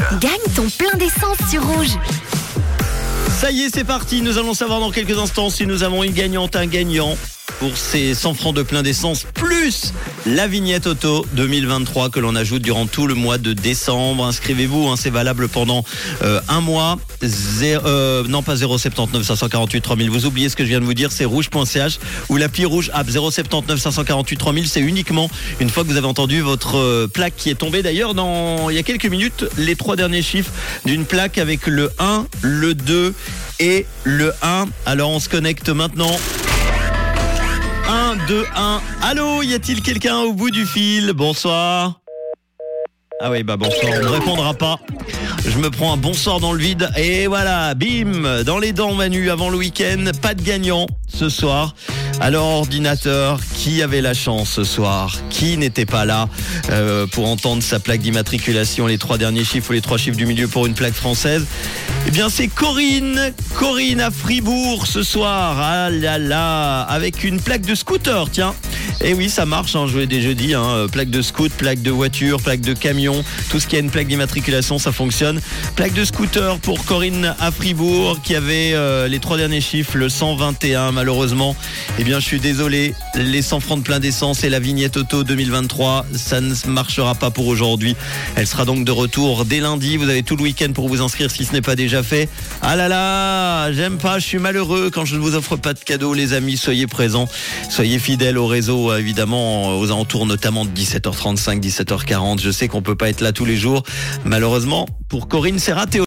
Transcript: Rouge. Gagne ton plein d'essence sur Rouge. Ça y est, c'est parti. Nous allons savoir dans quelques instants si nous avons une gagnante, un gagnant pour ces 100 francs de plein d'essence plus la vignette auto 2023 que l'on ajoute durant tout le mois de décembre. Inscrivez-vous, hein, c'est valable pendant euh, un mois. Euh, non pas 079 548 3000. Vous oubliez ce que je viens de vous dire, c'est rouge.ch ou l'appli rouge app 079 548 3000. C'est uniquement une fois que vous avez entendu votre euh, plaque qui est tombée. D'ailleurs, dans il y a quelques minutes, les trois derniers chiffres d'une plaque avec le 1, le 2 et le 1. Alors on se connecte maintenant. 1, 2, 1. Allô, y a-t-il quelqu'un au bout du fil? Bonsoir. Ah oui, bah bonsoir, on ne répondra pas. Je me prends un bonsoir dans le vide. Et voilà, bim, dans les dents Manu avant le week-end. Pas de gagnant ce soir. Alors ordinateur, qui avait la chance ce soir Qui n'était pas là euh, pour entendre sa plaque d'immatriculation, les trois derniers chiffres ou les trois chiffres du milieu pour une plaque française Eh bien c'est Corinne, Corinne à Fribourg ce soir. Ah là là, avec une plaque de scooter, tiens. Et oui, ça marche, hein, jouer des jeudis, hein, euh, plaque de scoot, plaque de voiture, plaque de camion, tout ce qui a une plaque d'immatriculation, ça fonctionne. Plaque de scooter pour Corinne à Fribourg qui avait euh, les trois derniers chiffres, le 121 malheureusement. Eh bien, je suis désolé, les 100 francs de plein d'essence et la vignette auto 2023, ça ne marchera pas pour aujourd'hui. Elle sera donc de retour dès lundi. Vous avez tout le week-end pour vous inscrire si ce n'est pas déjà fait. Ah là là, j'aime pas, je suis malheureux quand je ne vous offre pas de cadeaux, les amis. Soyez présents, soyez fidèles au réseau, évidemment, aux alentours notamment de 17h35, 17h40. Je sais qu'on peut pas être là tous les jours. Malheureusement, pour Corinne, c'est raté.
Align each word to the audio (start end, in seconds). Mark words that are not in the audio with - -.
Rouge. 0.00 0.20
Gagne 0.20 0.54
ton 0.54 0.68
plein 0.70 0.96
d'essence 0.96 1.38
sur 1.50 1.64
Rouge. 1.64 1.98
Ça 3.40 3.50
y 3.50 3.62
est, 3.62 3.74
c'est 3.74 3.84
parti. 3.84 4.22
Nous 4.22 4.38
allons 4.38 4.54
savoir 4.54 4.80
dans 4.80 4.90
quelques 4.90 5.18
instants 5.18 5.50
si 5.50 5.66
nous 5.66 5.82
avons 5.82 6.02
une 6.02 6.12
gagnante, 6.12 6.56
un 6.56 6.66
gagnant 6.66 7.16
pour 7.64 7.78
ces 7.78 8.14
100 8.14 8.34
francs 8.34 8.54
de 8.54 8.62
plein 8.62 8.82
d'essence 8.82 9.24
plus 9.32 9.94
la 10.26 10.46
vignette 10.46 10.86
auto 10.86 11.24
2023 11.32 12.10
que 12.10 12.20
l'on 12.20 12.36
ajoute 12.36 12.60
durant 12.60 12.86
tout 12.86 13.06
le 13.06 13.14
mois 13.14 13.38
de 13.38 13.54
décembre. 13.54 14.26
Inscrivez-vous, 14.26 14.88
hein, 14.88 14.96
c'est 14.98 15.08
valable 15.08 15.48
pendant 15.48 15.82
euh, 16.22 16.42
un 16.48 16.60
mois. 16.60 16.98
Euh, 17.62 18.22
non 18.28 18.42
pas 18.42 18.56
079 18.56 19.22
548 19.22 19.80
3000. 19.80 20.10
Vous 20.10 20.26
oubliez 20.26 20.50
ce 20.50 20.56
que 20.56 20.64
je 20.64 20.68
viens 20.68 20.80
de 20.80 20.84
vous 20.84 20.92
dire, 20.92 21.10
c'est 21.10 21.24
rouge.ch 21.24 21.98
ou 22.28 22.36
l'appli 22.36 22.66
rouge 22.66 22.90
app 22.92 23.08
079 23.08 23.80
548 23.80 24.36
3000. 24.36 24.68
C'est 24.68 24.80
uniquement 24.80 25.30
une 25.58 25.70
fois 25.70 25.84
que 25.84 25.88
vous 25.88 25.96
avez 25.96 26.06
entendu 26.06 26.42
votre 26.42 26.76
euh, 26.76 27.06
plaque 27.06 27.34
qui 27.34 27.48
est 27.48 27.54
tombée. 27.54 27.82
D'ailleurs, 27.82 28.12
dans 28.12 28.68
il 28.68 28.76
y 28.76 28.78
a 28.78 28.82
quelques 28.82 29.06
minutes, 29.06 29.46
les 29.56 29.74
trois 29.74 29.96
derniers 29.96 30.22
chiffres 30.22 30.52
d'une 30.84 31.06
plaque 31.06 31.38
avec 31.38 31.66
le 31.66 31.90
1, 31.98 32.26
le 32.42 32.74
2 32.74 33.14
et 33.60 33.86
le 34.04 34.34
1. 34.42 34.66
Alors 34.84 35.10
on 35.10 35.20
se 35.20 35.30
connecte 35.30 35.70
maintenant. 35.70 36.14
1, 38.14 38.26
2, 38.26 38.44
1. 38.54 38.80
Allô, 39.02 39.42
y 39.42 39.54
a-t-il 39.54 39.82
quelqu'un 39.82 40.18
au 40.18 40.32
bout 40.32 40.50
du 40.50 40.66
fil? 40.66 41.12
Bonsoir. 41.14 42.00
Ah 43.20 43.30
oui, 43.30 43.42
bah 43.42 43.56
bonsoir, 43.56 43.92
on 43.92 44.04
ne 44.04 44.08
répondra 44.08 44.54
pas. 44.54 44.78
Je 45.44 45.58
me 45.58 45.68
prends 45.68 45.92
un 45.92 45.96
bonsoir 45.96 46.38
dans 46.38 46.52
le 46.52 46.58
vide. 46.58 46.88
Et 46.96 47.26
voilà, 47.26 47.74
bim, 47.74 48.44
dans 48.44 48.58
les 48.58 48.72
dents 48.72 48.94
Manu 48.94 49.30
avant 49.30 49.50
le 49.50 49.56
week-end. 49.56 50.04
Pas 50.22 50.34
de 50.34 50.42
gagnant 50.42 50.86
ce 51.08 51.28
soir. 51.28 51.74
Alors 52.20 52.46
ordinateur, 52.46 53.40
qui 53.54 53.82
avait 53.82 54.00
la 54.00 54.14
chance 54.14 54.50
ce 54.50 54.64
soir 54.64 55.16
Qui 55.30 55.56
n'était 55.56 55.86
pas 55.86 56.04
là 56.04 56.28
euh, 56.70 57.06
pour 57.06 57.28
entendre 57.28 57.62
sa 57.62 57.80
plaque 57.80 58.00
d'immatriculation, 58.00 58.86
les 58.86 58.98
trois 58.98 59.18
derniers 59.18 59.44
chiffres 59.44 59.70
ou 59.70 59.72
les 59.72 59.80
trois 59.80 59.98
chiffres 59.98 60.16
du 60.16 60.26
milieu 60.26 60.48
pour 60.48 60.66
une 60.66 60.74
plaque 60.74 60.94
française 60.94 61.46
Eh 62.06 62.10
bien 62.10 62.28
c'est 62.28 62.48
Corinne, 62.48 63.32
Corinne 63.54 64.00
à 64.00 64.10
Fribourg 64.10 64.86
ce 64.86 65.02
soir. 65.02 65.58
Ah 65.58 65.90
là 65.90 66.18
là, 66.18 66.82
avec 66.82 67.24
une 67.24 67.40
plaque 67.40 67.66
de 67.66 67.74
scooter, 67.74 68.30
tiens. 68.30 68.54
Et 69.00 69.12
oui, 69.12 69.28
ça 69.28 69.44
marche, 69.44 69.74
hein, 69.76 69.86
jouer 69.86 70.06
des 70.06 70.22
jeudis, 70.22 70.54
hein, 70.54 70.64
euh, 70.64 70.88
plaque 70.88 71.10
de 71.10 71.20
scoot, 71.20 71.52
plaque 71.52 71.82
de 71.82 71.90
voiture, 71.90 72.40
plaque 72.40 72.60
de 72.60 72.74
camion, 72.74 73.24
tout 73.50 73.60
ce 73.60 73.66
qui 73.66 73.76
a 73.76 73.78
une 73.78 73.90
plaque 73.90 74.06
d'immatriculation, 74.06 74.78
ça 74.78 74.92
fonctionne. 74.92 75.40
Plaque 75.76 75.94
de 75.94 76.04
scooter 76.04 76.58
pour 76.58 76.84
Corinne 76.84 77.34
à 77.40 77.50
Fribourg 77.50 78.20
qui 78.22 78.34
avait 78.34 78.72
euh, 78.74 79.08
les 79.08 79.18
trois 79.18 79.36
derniers 79.36 79.60
chiffres, 79.60 79.96
le 79.96 80.08
121 80.08 80.92
malheureusement. 80.92 81.56
Eh 82.04 82.06
bien, 82.06 82.20
je 82.20 82.26
suis 82.26 82.38
désolé, 82.38 82.94
les 83.14 83.40
100 83.40 83.60
francs 83.60 83.78
de 83.78 83.82
plein 83.82 83.98
d'essence 83.98 84.44
et 84.44 84.50
la 84.50 84.60
vignette 84.60 84.98
auto 84.98 85.24
2023, 85.24 86.04
ça 86.14 86.42
ne 86.42 86.54
marchera 86.66 87.14
pas 87.14 87.30
pour 87.30 87.46
aujourd'hui. 87.46 87.96
Elle 88.36 88.46
sera 88.46 88.66
donc 88.66 88.84
de 88.84 88.92
retour 88.92 89.46
dès 89.46 89.58
lundi. 89.58 89.96
Vous 89.96 90.10
avez 90.10 90.22
tout 90.22 90.36
le 90.36 90.42
week-end 90.42 90.70
pour 90.74 90.86
vous 90.90 91.00
inscrire 91.00 91.30
si 91.30 91.46
ce 91.46 91.54
n'est 91.54 91.62
pas 91.62 91.76
déjà 91.76 92.02
fait. 92.02 92.28
Ah 92.60 92.76
là 92.76 92.88
là, 92.88 93.72
j'aime 93.72 93.96
pas, 93.96 94.18
je 94.18 94.26
suis 94.26 94.38
malheureux 94.38 94.90
quand 94.92 95.06
je 95.06 95.16
ne 95.16 95.20
vous 95.20 95.34
offre 95.34 95.56
pas 95.56 95.72
de 95.72 95.78
cadeaux, 95.78 96.12
les 96.12 96.34
amis. 96.34 96.58
Soyez 96.58 96.86
présents, 96.86 97.26
soyez 97.70 97.98
fidèles 97.98 98.36
au 98.36 98.46
réseau, 98.46 98.94
évidemment, 98.94 99.78
aux 99.78 99.86
alentours 99.86 100.26
notamment 100.26 100.66
de 100.66 100.70
17h35, 100.78 101.58
17h40. 101.58 102.38
Je 102.38 102.50
sais 102.50 102.68
qu'on 102.68 102.82
peut 102.82 102.96
pas 102.96 103.08
être 103.08 103.22
là 103.22 103.32
tous 103.32 103.46
les 103.46 103.56
jours. 103.56 103.82
Malheureusement, 104.26 104.86
pour 105.08 105.26
Corinne, 105.26 105.58
c'est 105.58 105.72
raté. 105.72 106.00